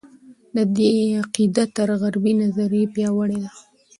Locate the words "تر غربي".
1.75-2.33